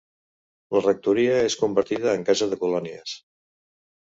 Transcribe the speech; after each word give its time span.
La 0.75 0.79
rectoria 0.85 1.35
és 1.49 1.57
convertida 1.65 2.17
en 2.21 2.25
casa 2.31 2.49
de 2.55 2.61
colònies. 2.65 3.15